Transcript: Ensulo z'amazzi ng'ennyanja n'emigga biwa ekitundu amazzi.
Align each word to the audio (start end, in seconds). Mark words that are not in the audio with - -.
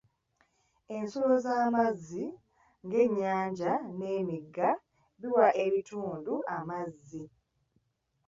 Ensulo 0.97 1.35
z'amazzi 1.45 2.23
ng'ennyanja 2.85 3.73
n'emigga 3.97 4.69
biwa 5.19 5.47
ekitundu 5.65 6.33
amazzi. 6.57 7.23